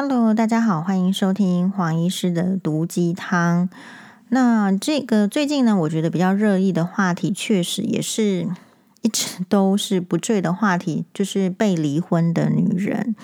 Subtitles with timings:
[0.00, 3.68] Hello，大家好，欢迎收听黄医师的毒鸡汤。
[4.28, 8.46] 那这个最近呢，我觉得比较热议的话题，确实也是
[9.02, 13.16] 一直 都是不坠的话题，就是被离婚的女人。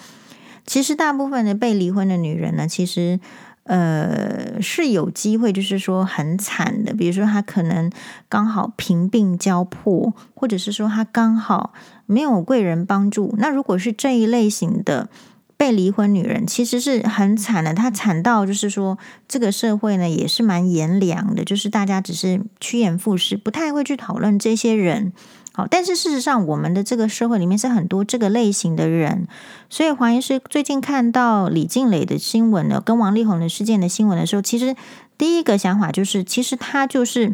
[0.66, 3.20] 其实大部分的被离婚的女人呢，其实
[3.62, 6.92] 呃是有机会，就是说很惨的。
[6.92, 7.88] 比如说她可能
[8.28, 11.72] 刚好贫病交迫，或者是说她刚好
[12.06, 13.32] 没有贵人帮助。
[13.38, 15.08] 那如果是这一类型的。
[15.56, 18.98] 被离婚女人其实是很惨的，她惨到就是说，
[19.28, 25.12] 这个社会呢也是蛮炎凉的，就是大家只是趋炎附势，不太会去讨论这些人。
[25.52, 29.28] 好，但是事实上，我们的这个社会里面是很多这个类型的人，
[29.70, 34.74] 所以黄医师最近看到李静蕾的新闻呢，跟王力宏的事件的新闻的时候，其实
[35.16, 37.32] 第一个想法就是，其实他就是。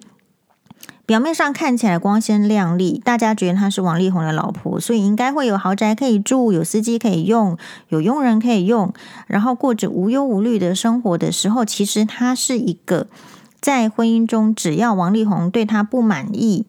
[1.10, 8.94] 表面上看起来光鲜亮丽，大家觉得她是王力宏的老婆，所以应该会有豪宅可以住，有司机可以用，有佣人可以用，
[9.26, 13.08] 然后过着无忧无虑的生活的时候，其实她是一个
[13.60, 16.64] 在婚姻中，只要王力宏对她不满意，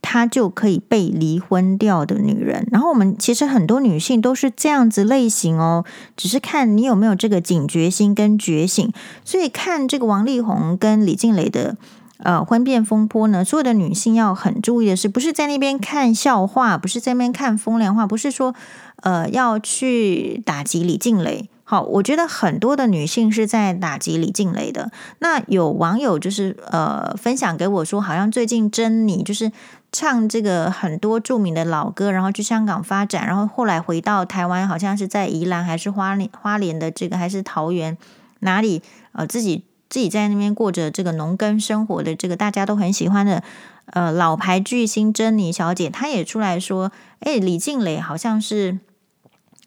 [0.00, 2.66] 她就可以被离婚掉的女人。
[2.72, 5.84] 然后我们其实很多女性都是这样子类型哦，
[6.16, 8.90] 只是看你有没有这个警觉心跟觉醒。
[9.22, 11.76] 所以看这个王力宏跟李静蕾的。
[12.22, 18.54] 呃，婚变风波呢，所有的女性要很注意的是，不是在那边看笑话，不是在那边看风凉话，不是说
[19.02, 21.48] 呃要去打击李静蕾。
[21.64, 24.92] 好，我觉得很多的女性是在打击李静蕾的。
[25.18, 29.50] 那有网友就是呃分享给我说，好像最近珍妮就是
[29.90, 37.96] 唱这个很多著名的老歌，然后去香港发展，然后后来回到台湾，好像是在宜兰还是花莲花莲的这个还是桃园
[38.40, 38.80] 哪里
[39.12, 39.64] 呃自己。
[39.92, 43.42] 自己在那边过着这个农耕生活的这个大家都很喜欢的
[43.84, 46.90] 呃老牌巨星珍妮小姐，她也出来说
[47.20, 48.78] ：“哎，李静蕾好像是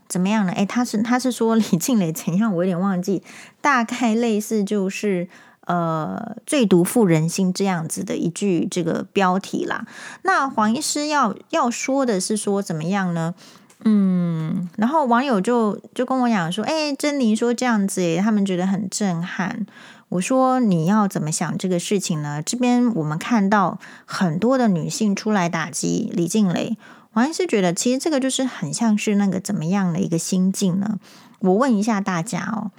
[0.07, 0.51] 怎么样呢？
[0.51, 2.51] 哎，她是她是说 李静蕾怎样？
[2.55, 3.21] 我有点忘记，
[3.61, 5.29] 大概类似就是
[5.67, 9.85] 呃最毒妇人心这样子的一句这个标题啦。
[10.23, 13.35] 那黄医师要要说的是说怎么样呢？
[13.83, 19.67] 嗯，然后网友就就跟我讲说：哎，珍妮说这样子，他们觉得很震撼。”
[20.15, 22.41] 我说你要怎么想这个事情呢？
[22.41, 26.77] 这边我们看到很多的女性出来打击李静蕾，
[27.13, 30.99] 我还是觉得其实这个就是很像是那个怎么样的一个心境呢？
[31.39, 32.71] 我问一下大家哦，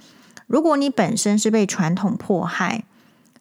[0.47, 2.85] 如果你本身是被传统迫害，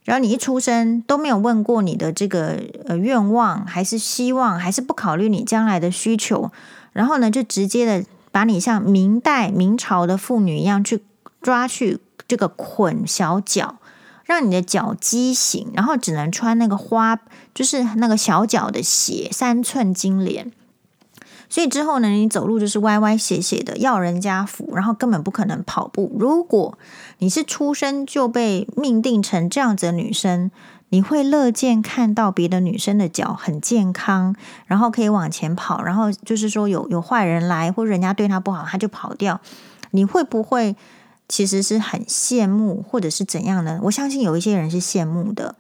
[0.05, 6.51] 然后你一出生都没有问过你的这个呃愿望，还是希望，还是不考虑你将来的需求，
[6.93, 11.03] 然后呢就直接的把你像明代明朝的妇女一样去
[11.41, 12.01] 抓去。
[12.29, 13.77] 这个捆小脚，
[14.25, 17.19] 让你的脚畸形，然后只能穿那个花，
[17.55, 20.51] 就是那个小脚的鞋，三寸金莲。
[21.49, 26.11] 所以之后呢，你走路就是歪歪斜斜的，要人家扶，然后根本不可能跑步。
[26.19, 26.77] 如果
[27.19, 30.51] 你是出生就被命定成这样子的女生，
[30.89, 34.35] 你会乐见看到别的女生的脚很健康，
[34.67, 39.41] 然后可以往前跑，然后就是说有有坏人来或者人家对她不好，她就跑掉。
[39.93, 40.75] 你会不会？
[41.29, 43.81] 其实是很羡慕，或者是怎样呢？
[43.85, 45.57] 我相信有一些人是羡慕的。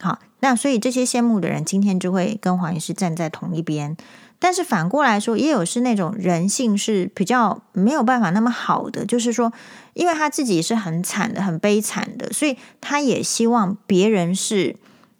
[0.00, 3.96] 好，那所以这些羡慕的人，今天就会跟黄医师站在同一边。
[4.38, 9.52] 但是反过来说，也有是那种人性是比较没有办法那么好的，就是说，
[9.94, 14.76] 因为他自己是很惨的、很悲惨的，所以他也希望别人是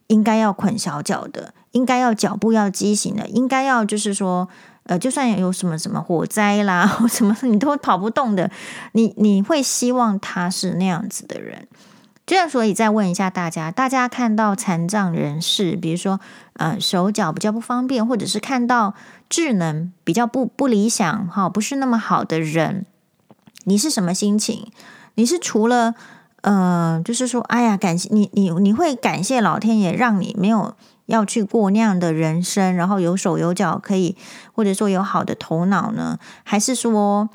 [0.08, 4.48] 应该要捆小脚的，应该要脚步要畸形的，应该要就是说。
[4.86, 8.50] 呃，就算有什么什么火灾啦，或什么你都跑不动的，
[8.92, 11.66] 你你会希望他是那样子的人。
[12.26, 16.20] 这样，所以再问一下大家，大家看到残障人士，比如说
[16.54, 18.94] 呃手脚比较不方便，或者是看到
[19.28, 22.86] 智能比较不不理想哈，不是那么好的人，
[23.64, 24.70] 你是什么心情？
[25.16, 25.94] 你是除了
[26.42, 30.74] 呃，就是说，哎呀，感谢你你你会感谢老天爷让你没有。
[31.06, 34.16] 要去过那样的人生，然后有手有脚可以，
[34.52, 36.18] 或者说有好的头脑呢？
[36.42, 37.28] 还是说，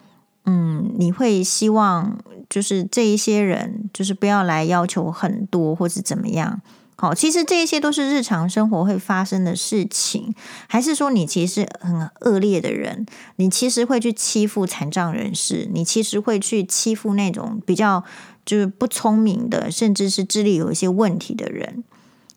[0.46, 2.18] 嗯，你会希望
[2.50, 6.61] 就是这一些人，就是不要来要求很多，或是怎么样？
[6.96, 10.35] 好，其实这一些都是日常生活会发生的事情。
[10.67, 13.05] 还是说，你其实是很恶劣的人？
[13.38, 15.70] 你其实会去欺负残障人士？
[15.72, 18.03] 你其实会去欺负那种比较
[18.46, 21.85] 就是不聪明的，甚至是智力有一些问题的人？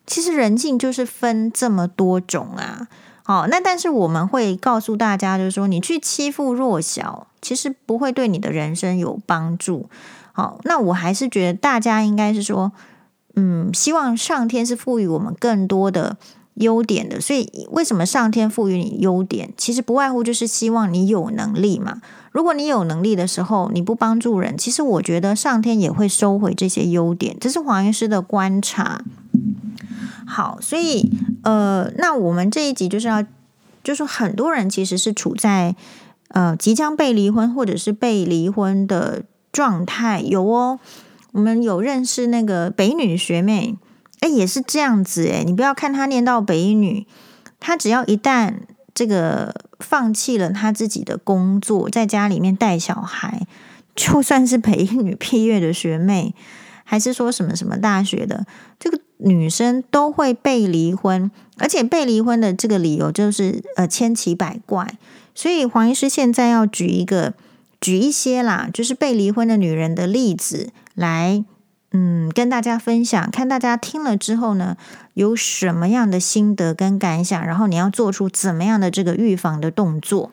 [0.05, 2.87] 其实人性就是分这么多种啊，
[3.23, 9.89] 好，那但是我们会告诉大家，就是说你去欺负弱小，其实不会对你的人生有帮助。
[10.33, 12.71] 好，那我还是觉得大家应该是说，
[13.35, 16.17] 嗯，希望上天是赋予我们更多的
[16.55, 17.21] 优点的。
[17.21, 19.53] 所以为什么上天赋予你优点？
[19.55, 22.01] 其实不外乎就是希望你有能力嘛。
[22.31, 27.37] 如果你有能力的时候，你不帮助人，其实我觉得上天也会收回这些优点。
[27.39, 29.03] 这是黄医师的观察。
[30.33, 31.11] 好，所以
[31.43, 33.23] 呃，那我们这一集就是要，
[33.83, 35.75] 就是很多人其实是处在
[36.29, 39.21] 呃即将被离婚或者是被离婚的
[39.51, 40.21] 状态。
[40.21, 40.79] 有哦，
[41.33, 43.77] 我们有认识那个北女学妹，
[44.21, 45.43] 哎，也是这样子哎。
[45.45, 47.05] 你不要看她念到北女，
[47.59, 48.55] 她只要一旦
[48.95, 53.45] 这个放弃了她自己的工作，在家里面带小孩，
[53.95, 56.33] 就算是北女 毕业的学妹，
[56.83, 58.47] 还是说什么什么大学的
[58.79, 58.99] 这个。
[59.23, 64.97] 女生都会被离婚，而且被离婚的这个理由就是呃千奇百怪，
[65.33, 67.33] 所以黄医师现在要举一个
[67.79, 71.43] 举一些啦，就是被离婚的女人的例子来，
[71.91, 74.75] 嗯，跟大家分享，看大家听了之后呢，
[75.13, 80.31] 有什么样的心得跟感想，然后你要做出怎么样的这个预防的动作。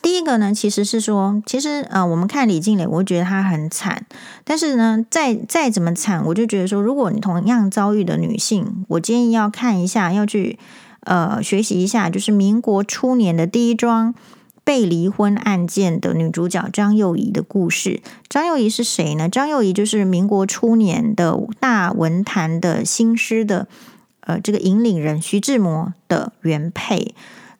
[0.00, 4.06] 第一个呢，其实是说，其实呃，我们看李静蕾，我觉得她很惨。
[4.44, 10.58] 但是呢，再再怎么惨，我就觉得说，如果你同样遭遇的女性，我建议要看一下，要去
[11.00, 14.14] 呃学习一下，就是民国初年的第一桩
[14.62, 18.00] 被离婚案件的女主角张幼仪的故事。
[18.28, 19.28] 张幼仪是谁呢？
[19.28, 23.66] 张幼仪就是民国初年的大文坛的新诗的
[24.20, 27.14] 呃这个引领人徐志摩的原配。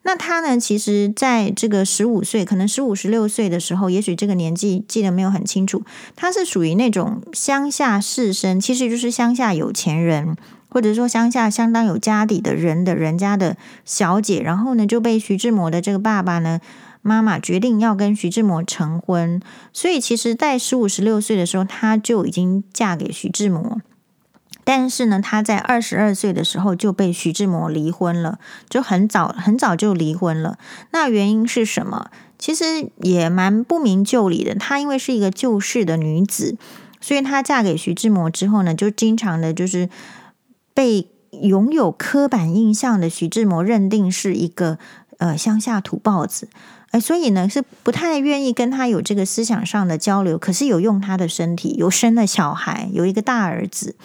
[0.09, 0.59] 那他呢？
[0.59, 5.83] 其实，在这个十五岁，可能十五、十六岁的时候，也许这个年纪记得没有很清楚。
[6.15, 10.35] 他是属于那种乡下士绅，其实就是乡下有钱人，
[10.67, 14.41] 或者说乡下相当有家底的人的人家的小姐。
[14.41, 16.59] 然后呢，就被徐志摩的这个爸爸呢、
[17.03, 19.39] 妈妈决定要跟徐志摩成婚。
[19.71, 23.79] 所以，其实，在十五、十六岁的时候，他就已经嫁给徐志摩。
[24.71, 28.37] 但是呢，他在二十二岁的时候就被徐志摩离婚了，
[28.69, 30.59] 就很早很早就离婚了。
[30.91, 32.11] 那原因是什么？
[32.37, 34.53] 其实也蛮不明就里的。
[34.53, 36.55] 她因为是一个旧式的女子，
[37.01, 39.89] 所以她嫁给徐志摩之后呢，就经常的就是
[40.75, 44.77] 被拥有刻板印象的徐志摩认定是一个
[45.17, 46.47] 呃乡下土包子，
[46.91, 50.37] 哎，所以呢是不太愿意跟他有这个思想上的交流。
[50.37, 53.95] 可是有用他的身体，有生了小孩，有一个大儿子。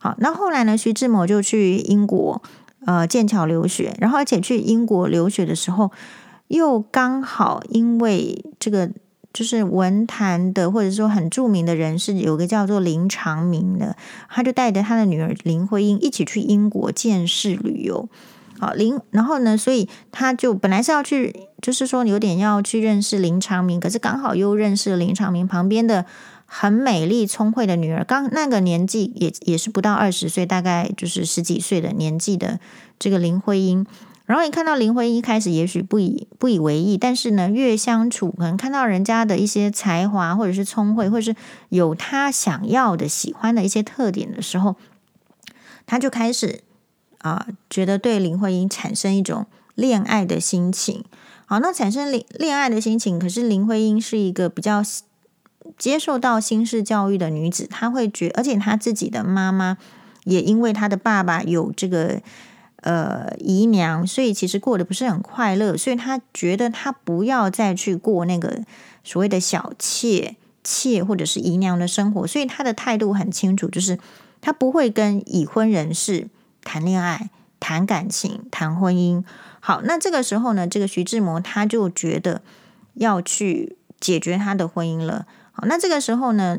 [0.00, 0.76] 好，那后来呢？
[0.76, 2.40] 徐志摩就去英国，
[2.86, 3.96] 呃，剑桥留学。
[3.98, 5.90] 然后，而且去英国留学的时候，
[6.46, 8.90] 又刚好因为这个，
[9.32, 13.96] 就是文坛的或者说很著名的人士，有个叫做林长民的，
[14.28, 18.08] 他就带着他的女儿林徽因一起去英国见识旅游。
[18.60, 26.06] 好，林，然后呢，所以他就本来是要去，就是说有点要去认识林长民，可是刚好又认识林长民旁边的。
[26.50, 32.58] 很美丽聪慧的女儿，刚那个年纪也也是不到二十岁，大概就是十几岁的年纪的
[32.98, 33.86] 这个林徽因。
[34.24, 41.36] 然后你看到林徽因一开始也许不以不以为意，但是呢，越相处可能看到人家的一些才华，或者是聪慧，或者是
[41.68, 44.76] 有他想要的、喜欢的一些特点的时候，
[45.86, 46.62] 他就开始
[47.18, 51.04] 啊、觉得对林徽因产生一种恋爱的心情。
[51.44, 54.82] 好，那产生恋恋爱的心情，可是林徽因是一个比较。
[55.76, 59.76] 接受到新式教育的女子，她会觉，而且她自己的妈妈
[60.24, 62.20] 也因为她的爸爸有这个
[62.82, 68.62] 呃姨娘，所以其实过得不是很快乐，所以她觉得她不要再去过那个
[69.04, 73.98] 所谓的小妾妾或者是姨娘的生活，所以她的态度很清楚，就是
[74.40, 76.28] 她不会跟已婚人士
[76.62, 79.24] 谈恋爱、谈感情、谈婚姻。
[79.60, 82.42] 好，那这个时候呢，这个徐志摩他就觉得
[82.94, 85.26] 要去解决他的婚姻了。
[85.66, 86.58] 那这个时候呢，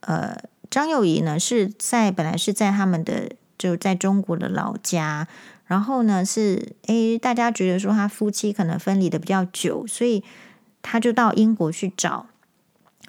[0.00, 0.36] 呃，
[0.70, 5.26] 张幼仪呢是在本来是在他们的就在中国的老家，
[5.66, 10.22] 然后呢是诶，大家觉得说他夫妻可能分离的比较久，所以
[10.82, 12.26] 他就到英国去找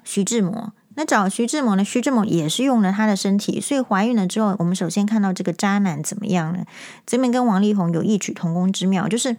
[0.04, 0.72] 徐志摩。
[0.96, 6.64] 那找徐志摩呢，徐志摩也是用了他的身体，所以怀孕了之后，我们首先看到这个渣男怎么样呢？
[7.06, 9.36] 这边跟王力宏有异曲同工之妙，就是，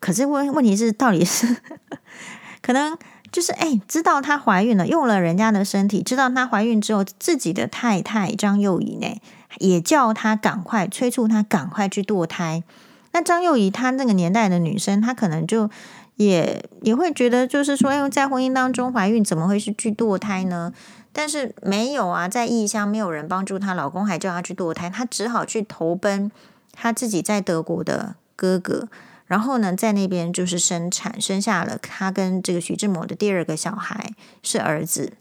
[0.00, 1.56] 可是问问题是，到底是
[2.62, 2.96] 可能。
[3.34, 9.20] 就是哎，知道她怀孕了，用了人家的身体，知道她怀孕之后，自己的太太张幼仪呢，
[9.58, 12.62] 也叫她赶快催促她赶快去堕胎。
[13.10, 15.68] 那张幼仪她那个年代的女生，她可能就
[16.14, 20.72] 也也会觉得，就是说，因为在婚姻当中怀孕，怎么会是去堕胎呢？
[21.12, 26.30] 但是没有啊，在异乡没有人帮助她，老公还叫她去堕胎，她只好去投奔
[26.72, 28.86] 她自己在德国的哥哥。
[29.26, 34.12] 然后呢，在那边就是生产，生下了他跟这个徐志摩的第二个小孩
[34.42, 35.14] 是儿子。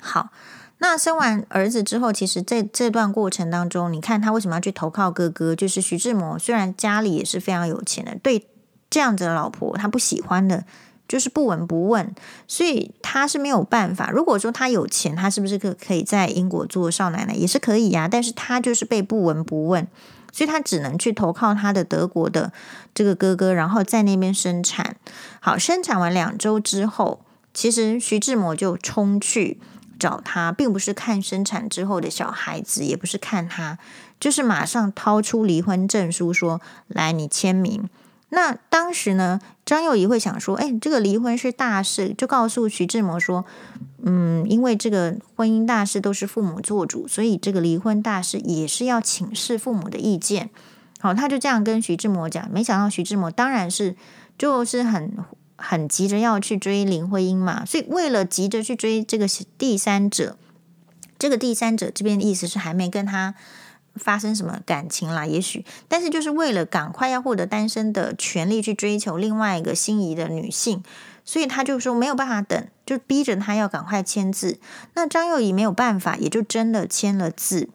[0.00, 0.30] 好，
[0.78, 5.56] 那生完儿子之后，其实在这段过程当中，你看他为什么要去投靠哥哥？
[5.56, 8.46] 就是徐志摩虽然家里也是非常有钱的，对
[8.90, 10.64] 这样子的老婆他不喜欢的，
[11.08, 12.14] 就是不闻不问，
[12.46, 14.10] 所以他是没有办法。
[14.10, 18.06] 如果说他有钱，他是不是可可以在英国做少奶奶也是可以呀？
[18.06, 19.88] 但是他就是被不闻不问，
[20.34, 22.52] 所以他只能去投靠他的德国的
[22.92, 24.96] 这个哥哥，然后在那边生产。
[25.38, 27.20] 好，生产完两周之后，
[27.52, 29.60] 其实徐志摩就冲去。
[29.96, 33.78] 找他，并不是看生产之后的小孩子，也不是看他，
[34.18, 37.88] 就是马上掏出离婚证书，说：“来，你签名。”
[38.34, 43.44] 那当时呢，张幼仪会想说：“哎，这个离婚是大事，就告诉徐志摩说，
[44.02, 50.50] 嗯，因为这个婚姻大事都是父母做主，所以这个离婚大事也是要请示父母的意见。”
[51.00, 52.50] 好，他就这样跟徐志摩讲。
[52.50, 53.96] 没想到徐志摩当然是
[54.36, 55.12] 就是很。
[55.56, 59.26] 很急着要去追林徽因嘛，所以为了急着去追这个
[59.56, 60.36] 第三者，
[61.16, 63.36] 这个第三者这边的意思是还没跟他
[63.96, 70.82] 发生什么感情啦，也许，但是就是为了赶快要获得单身的权利去追求另外一个心仪的女性，
[71.24, 74.58] 所以他就说没有办法等，就逼着他要赶快签字。
[74.94, 77.68] 那张幼仪没有办法，也就真的签了字。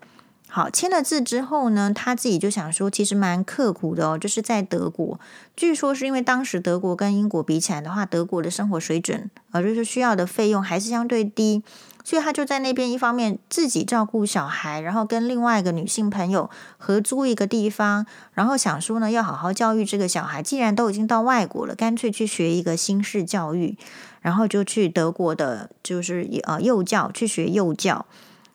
[0.51, 4.18] 好，签了字之后呢，他自己就想说，其实蛮刻苦的哦。
[4.18, 5.20] 就是在德国，
[5.56, 11.62] 据说是因为当时德国跟英国比起来的话，德国的生活水准，呃，就是需要的费用还是相对低，
[12.03, 20.41] 所以他就在那边一方面自己照顾小孩，然后跟另外一个女性朋友合租一个地方，然后想说呢，要好好教育这个小孩。
[20.41, 23.77] 既然都已经到外国了，干脆去学一个新式教育，
[24.22, 28.08] 然后就去德国的，就是呃幼教去学幼教。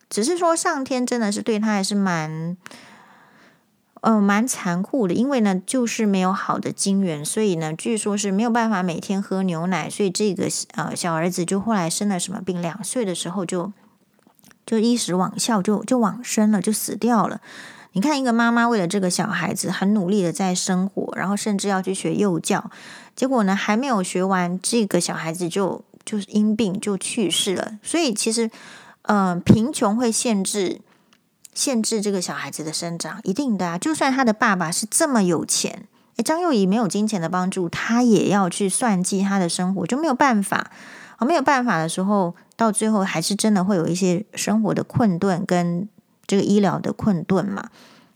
[0.07, 2.55] 只是说，上天真的是对他还是蛮，
[4.01, 5.15] 呃，蛮残酷的。
[5.15, 9.89] 因为呢，就是没有好的金源，所以呢，据说是没有办法每天喝牛奶。
[9.89, 13.73] 所以这个呃小儿子就后来生了什么病，两岁的时候就
[14.63, 17.41] 就一时罔效，就就往生了，就死掉了。
[17.93, 22.69] 你看，一个妈妈为了这个小孩子很努力的在生活，然后甚至要去学幼教，
[23.15, 27.79] 结果呢，还没有学完，这个小孩子就就是因病就去世了。
[27.81, 28.51] 所以其实。
[29.07, 30.81] 嗯、贫穷会限制
[31.53, 33.77] 限制这个小孩子的生长，一定的啊。
[33.77, 40.71] 就算他的爸爸是这么有钱，诶，张幼仪没有金钱的帮助，他也要去算计他的生活，就没有办法
[41.17, 41.25] 啊。
[41.25, 45.87] 没有办法的时候，到最后还是真的会有一些生活的困顿跟
[46.27, 47.69] 这个医疗的困顿嘛。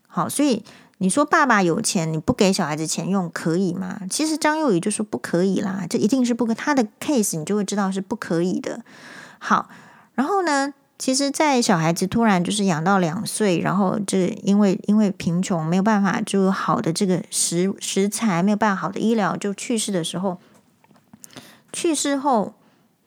[0.07, 0.63] 好，所以
[0.97, 4.01] 你说爸爸有钱，你不给小孩子钱用可以吗？
[4.09, 6.53] 其实张幼仪就说不可以啦，这一定是不可。
[6.53, 8.81] 他的 case 你就会知道是不可以的。
[9.37, 9.69] 好，
[10.15, 10.73] 然后呢？
[10.99, 20.37] 其实，在小孩子突然就是养到两岁，然后这因为因为贫穷没有办法就好的这个食食材，没有办法好的医疗就去世的时候，
[21.71, 22.53] 去世后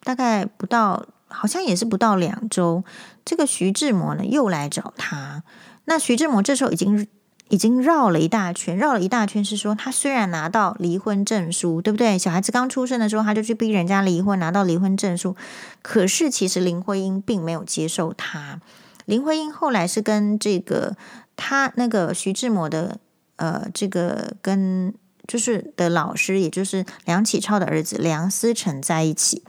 [0.03, 2.83] 大概不到，好像也是不到两周，
[3.27, 5.45] 这个徐志摩呢又来找他。
[5.85, 7.07] 那徐志摩这时候已经。
[7.53, 12.19] 已经绕了一大圈，绕了一大圈是说，他虽然拿到离婚证书，对不对？
[12.19, 15.37] 小孩子刚出生的时候，他就去逼人家离婚，拿到离婚证书。
[15.83, 18.59] 可是其实林徽因并没有接受他。
[19.05, 20.97] 林徽因后来是跟这个
[21.37, 22.97] 他那个徐志摩的
[23.37, 24.95] 呃，这个跟
[25.29, 29.45] 就是的老师，也就是梁启超的儿子梁思成在一起。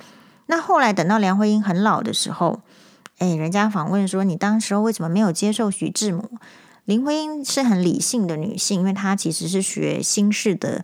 [0.48, 2.60] 那后来等到梁徽因很老的时候，
[3.20, 6.30] 哎，人家访问说，你当时候为什么没有接受徐志摩？
[6.86, 10.84] 林徽因是很理性的女性，因为她其实是学新式的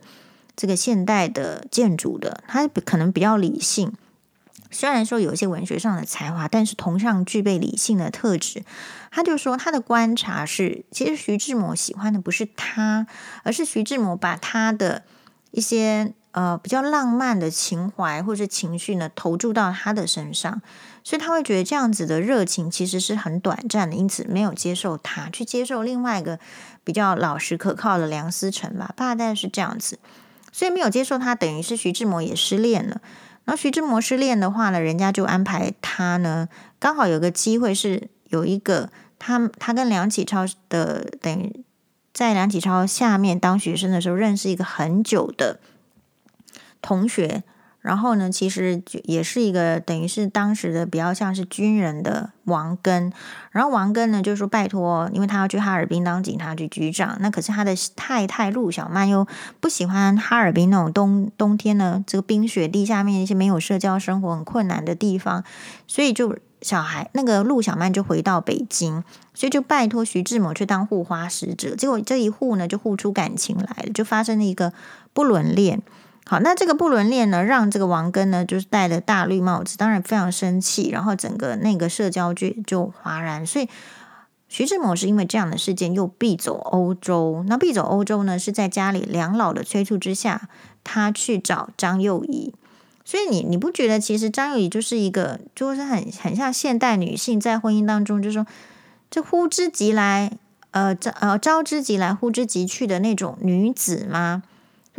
[0.56, 3.92] 这个现代的建筑的，她可能比较理性。
[4.70, 8.62] 虽然说有一些文学上的才华，但是同样具备理性的特质。
[9.10, 13.06] 她就说，她的观察是，其实徐志摩喜欢的不是她，
[13.42, 15.02] 而是徐志摩把他的
[15.50, 20.62] 一些呃比较浪漫的情怀或者情绪呢投注到他的身上。
[21.02, 26.38] 所以他会觉得这样子的热情其实是很短暂的，因此没有接受他，去接受另外一个
[26.84, 29.98] 比较老实可靠的梁思成吧，大概是这样子。
[30.52, 33.00] 所以没有接受他，等于是徐志摩也失恋了。
[33.44, 41.64] 然后徐志摩失恋的话呢，人家就安排他呢，刚好有个机会是有一个他他跟梁启超的，等于
[42.12, 45.58] 在梁启超下面当学生的时候认识一个很久的
[46.82, 47.42] 同学。
[47.80, 53.10] 然后呢，其实也是一个等于是当时的比较像是军人的王根。
[53.52, 59.26] 然后王根呢就说拜托，因为他要去哈尔滨当警察局局长，那可是他的太太陆小曼又
[59.60, 65.42] 不喜欢哈尔滨那种冬冬天呢，这个冰雪地下面一些没有社交生活很困难的地方，
[65.86, 71.74] 所以就小孩那个陆小曼就回到北京，所以就拜托徐志摩去当护花使者。
[71.74, 74.74] 结果这一护呢就护出感情来了，就发生了一个
[75.14, 75.80] 不伦恋。
[76.30, 83.44] 好，那这个不伦恋呢，让这个王根呢，就是戴了大绿帽子，当然非常生气，然后整个那个社交剧就哗然。
[83.44, 83.68] 所以
[84.48, 87.44] 徐志摩是因为这样的事件又避走欧洲。
[87.48, 90.48] 那避走欧洲呢，是在家里两老的催促之下，
[90.84, 92.54] 他去找张幼仪。
[93.04, 98.46] 所以你你不觉得其实张幼仪就是一个，就是很很像现代女性在婚姻当中，就是说
[99.10, 100.30] 这呼之即来，
[100.70, 104.44] 呃召呃招之即来，呼之即去的那种女子吗？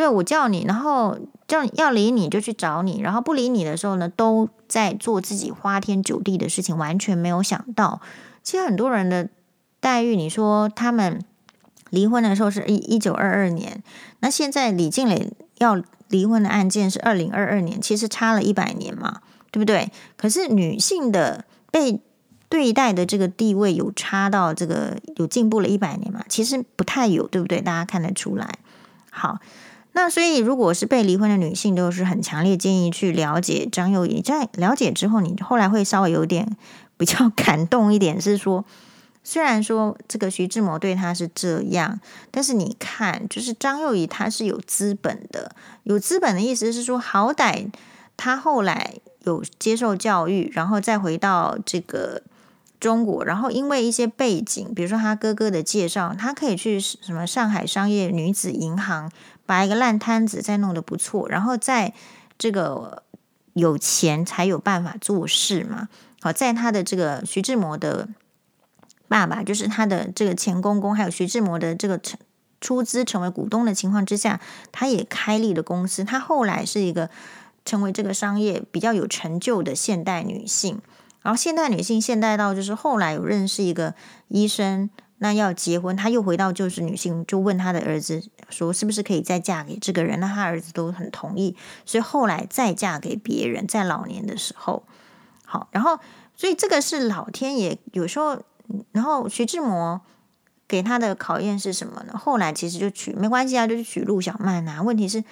[0.02, 1.16] 对，我叫你，然后
[1.48, 8.02] 叫要理你就去找你，然后不理你的时候呢，都在做自己花天酒地的事情，完全没有想到。
[8.42, 9.30] 其实很多人的
[9.80, 11.24] 待遇，你说他们
[11.92, 13.84] 离婚的时候是一一九二二年，
[14.22, 19.92] 那现在李静蕾要离婚的案件是二零二二年，其实差了一百年嘛，对不对？
[20.18, 22.02] 可是女性的被
[22.50, 26.26] 对待的这个地位有差到这个有进步了一百年嘛？
[26.28, 27.62] 其实不太有，对不对？
[27.62, 28.50] 大家看得出来。
[29.12, 29.38] 好。
[29.94, 34.22] 那所以，如果是被离婚的女性，都是很强烈建议去了解张幼仪。
[34.22, 36.56] 在了解之后，你后来会稍微有点
[36.96, 38.64] 比较 感动一点，是说，
[39.22, 42.00] 虽然说这个徐志摩对她是这样，
[42.32, 45.54] 但是你看，就是张幼仪她是有资本的。
[45.84, 47.68] 有资本的意思是说，好歹
[48.16, 48.94] 她后来
[49.26, 52.22] 有接受教育，然后再回到这个
[52.80, 59.12] 中国，然后因为一些背景，比如说她哥哥的介绍，她可以去什么上海商业女子银行。
[59.52, 61.94] 把一个烂摊子再弄得不错，然后在
[62.38, 63.04] 这个
[63.52, 65.90] 有钱才有办法做事嘛。
[66.22, 68.08] 好，在他的这个徐志摩的
[69.10, 72.18] 爸爸，就是他的这个前公公，还有徐志摩的这个成
[72.62, 74.40] 出资成为股东的情况之下，
[74.72, 76.06] 他也开立了公司。
[76.06, 77.10] 他后来是一个
[77.66, 80.80] 成为这个商业比较有成就的现代女性。
[81.22, 83.96] 然后现代女性现代到就是后来有认识一个
[84.30, 84.90] 医生。
[85.24, 90.20] 那要结婚，他又回到就是女性，就问他的儿子说，是不是可以再嫁给这个人？
[90.20, 94.82] 那他儿子都很同意，所以后来再嫁给别人，在老年的时候，
[95.46, 96.00] 好，然后
[96.36, 98.42] 所以这个是老天爷有时候，
[98.94, 100.02] 然后徐志摩
[100.68, 102.18] 给他的考验是什么呢？
[102.18, 104.82] 后来其实就娶没关系啊，就是娶陆小曼啊。
[104.82, 105.24] 问题是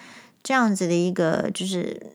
[0.44, 2.12] 这样子的一个，就是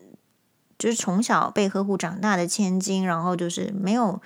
[0.78, 4.22] 就是从小被呵护长大的千金，然后就是没有。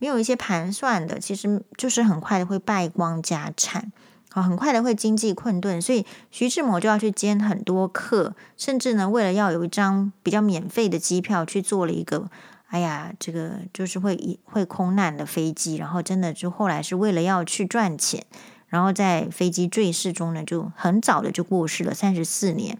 [0.00, 3.92] 没有一些盘算的，其实就是很快的会败光家产，
[4.30, 12.30] 好，很快的会经济困顿，所以徐志摩就要去兼很多课，甚至呢，为了要有一张比较免费的机票，去做了一个，
[12.68, 18.24] 哎呀，这个就是会会空难的飞机，然后真的就后来是为了要去赚钱，
[18.68, 22.78] 然后在飞机坠世中呢，就很早的就过世了，三十四年，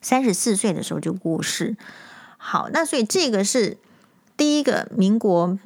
[0.00, 1.76] 三十四岁的时候就过世。
[2.36, 3.78] 好，那所以这个是
[4.36, 5.56] 第一个民国。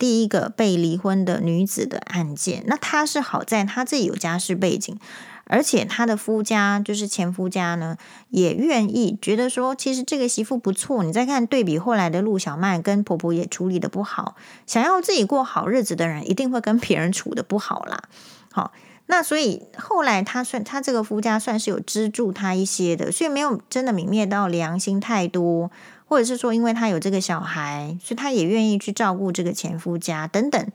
[0.00, 4.98] 第一个被离婚的女子的案件，那她是好在她自己有家世背景，
[5.44, 7.98] 而且她的夫家就是前夫家呢，
[8.30, 11.04] 也愿意觉得说，其实这个媳妇不错。
[11.04, 14.36] 你再看对比后来的陆小曼跟婆婆也处理得不好，
[14.66, 18.04] 想要自己过好日子的人，一定会跟别人处得不好啦。
[18.50, 18.72] 好，
[19.04, 25.70] 那所以后来她算她这个夫家算是有资助她一些的，所以没有真的泯灭到良心太多。
[26.10, 30.66] 或者是说，因为他有这个小孩，所以他也愿意去照顾这个前夫家等等。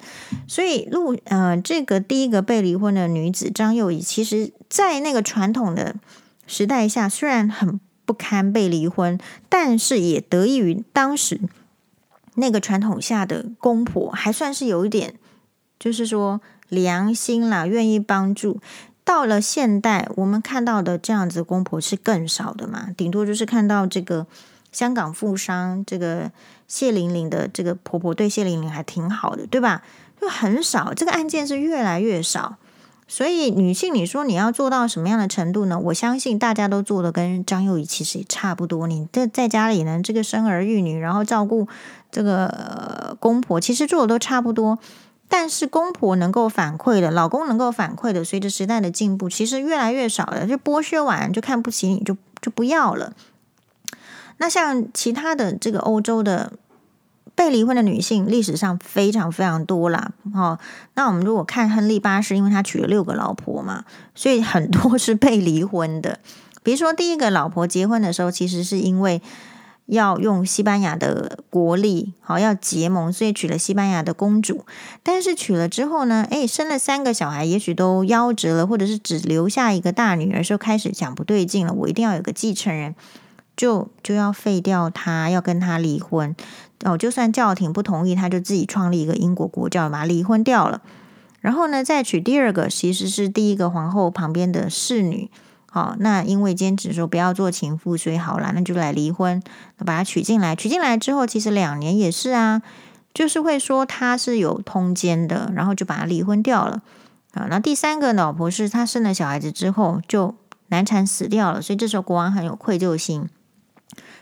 [0.48, 5.98] 所以陆呃，这个第一个被离婚的女子张幼仪，其实，在那个传统的
[6.48, 9.20] 时代下，虽然很不堪被离婚，
[9.50, 11.42] 但是也得益于当时
[12.36, 15.16] 那个传统下的公婆还算是有一点，
[15.78, 18.62] 就是说良心啦，愿意帮助。
[19.04, 24.26] 到了现代，我们看到的这样子公婆是更少的嘛，顶多就是看到这个。
[24.76, 26.30] 香港富商这个
[26.68, 29.82] 谢玲玲的这个婆婆对谢玲玲还挺好的，对吧？
[30.20, 32.58] 就很少，这个案件是越来越少。
[33.08, 35.80] 所以女性，你说你要做到什么样的程度呢？
[35.80, 38.86] 我相信大家都做的跟张幼仪其实也差不多。
[38.88, 41.68] 你在在家里呢，这个生儿育女，然后照顾
[42.12, 44.78] 这个、公婆，其实做的都差不多。
[45.30, 50.46] 但是公婆能够反馈的，老公能够反馈的，随着时代的进步，其实越来越少了。
[50.46, 53.14] 就剥削完就看不起你，就就不要了。
[54.38, 56.54] 那像其他的这个欧洲的
[57.34, 60.12] 被离婚的女性，历史上非常非常多啦。
[60.34, 60.58] 哦，
[60.94, 66.20] 那我们如果看亨利八世，因为他娶了六个老婆嘛，所以很多 是被离婚的。
[66.64, 69.22] 比如说第一个老婆结婚的时候，其实是因为
[69.86, 74.66] 要用西班牙的国力，好要结盟，所以娶了西班牙的公主。
[75.04, 81.74] 但是娶了之后呢，诶，生了三个小孩，也许都夭折了，或者是只留下一个大女儿，就开始讲不对劲了。
[81.74, 82.96] 我一定要有个继承人。
[83.56, 86.36] 就就要废掉他，要跟他离婚
[86.84, 86.98] 哦。
[86.98, 90.82] 就算教廷不同意，他就自己创立一个英国国教，把他离婚掉了。
[91.42, 95.30] 然后呢，再娶第二个，其实是第一个皇后旁边的侍女
[95.70, 99.44] 好，那因为坚持说不要做情妇，所以好啦，那就来离婚，
[99.78, 100.56] 把他娶进来。
[100.56, 102.62] 娶进来之后，其实两年也是啊，
[103.14, 106.82] 就是会说他是有通奸的，然后就把他离婚掉了。
[107.34, 110.34] 啊，那第三个老婆是他生了小孩子之后就
[110.70, 113.30] 难产死掉了，所以这时候国王很有愧疚心，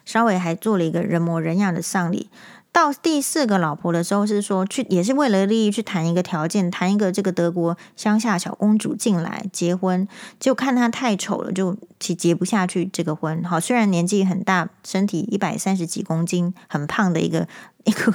[0.05, 2.29] 稍微还做了一个人模人样的丧礼。
[2.71, 10.07] 到第四个老婆的时候，是说去也是为了利益去谈一个条件，谈一个这个德国乡下小公主进来结婚，
[10.39, 13.43] 就看她太丑了，就其结不下去这个婚。
[13.43, 17.47] 好，虽然年纪很大，身体一百三十几公斤，很胖的一个
[17.85, 18.11] 一个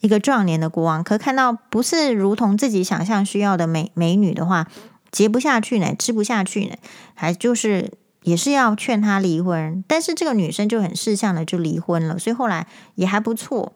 [0.00, 4.66] 一个壮年的国王，可看到不是如同自己想象需要的美美女的话，
[5.10, 6.76] 结不下去呢，吃不下去呢，
[7.14, 7.90] 还就是
[8.22, 13.72] 也是要劝她离婚，但是这个女生就很识相的就离婚了，所以后来也还不错。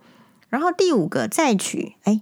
[0.48, 2.20] 然后第五个再娶，哎，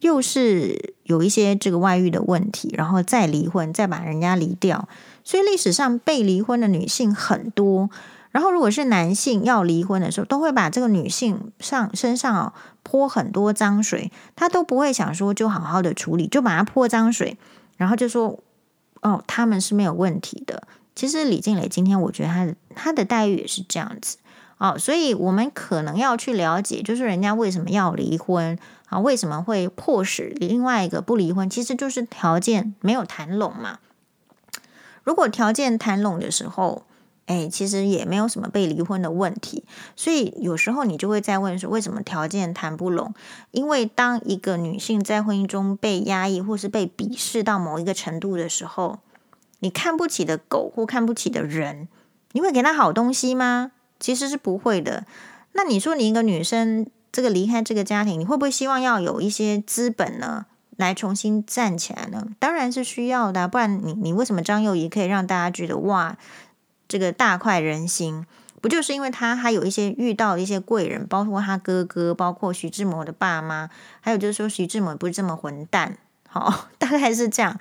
[0.00, 4.88] 又是有一些这个外遇的问题，然后再离婚，再把人家离掉。
[5.22, 7.90] 所以历史上被离婚的女性很多。
[8.30, 17.36] 然后如果是男性要离婚的时候，都会把这个女性上身上哦泼很多脏水，他都不会想说就好好的处理，就把他泼脏水，
[17.76, 18.38] 然后就说
[19.02, 20.62] 哦他们是没有问题的。
[21.00, 24.18] 其实李静蕾今天我觉得她的她的待遇也是这样子。
[24.58, 28.58] 哦，所以我们可能要去了解，就是人家为什么要离婚
[28.90, 28.98] 啊？
[28.98, 31.48] 为什么会迫使另外一个不离婚？
[31.48, 33.78] 其实就是条件没有谈拢嘛。
[35.02, 36.82] 如果条件谈拢的时候，
[37.24, 39.64] 哎，其实也没有什么被离婚的问题。
[39.96, 43.14] 所以有时候你就会再问说，为什么条件谈不拢？
[43.52, 48.98] 因为当一个女性在婚姻中被压抑或是被鄙视到某一个程度的时候，
[49.60, 51.88] 你看不起的狗或看不起的人，
[52.32, 53.72] 你会给他好东西吗？
[53.98, 55.06] 其实是不会的。
[55.52, 60.46] 那你说你一个女生，这个离开这个家庭，你会不会希望要有一些资本呢，
[60.76, 62.26] 来重新站起来呢？
[62.38, 66.16] 当然是需要的，不然你你为什么张幼仪可以让大家觉得哇，
[66.88, 68.24] 这个大快人心？
[68.62, 73.68] 不就是因为她还有一些遇到一些贵人，包括她哥哥，包括徐志摩的爸妈，
[74.00, 77.58] 还有就是说徐志摩不是这么混蛋，好， 大概是这样。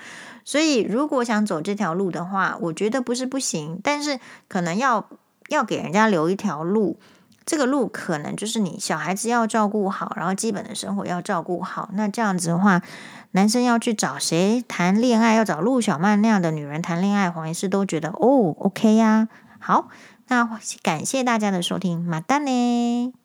[0.49, 5.05] 所以如果想走这条路的话，我觉得不是不行，但是可能要。
[5.49, 6.99] 要给人家留一条路，
[7.43, 11.89] 这个路可能就是你小孩子要照顾好，然后基本的生活要照顾好。
[11.93, 12.83] 那这样子的话，
[13.31, 15.33] 男生要去找谁谈恋爱？
[15.33, 19.27] 要找陆小曼那样的女人谈恋爱，黄医师都觉得哦，OK 呀。
[19.57, 19.87] 好，
[20.27, 20.47] 那
[20.83, 23.18] 感谢大家的收听，马丹呢。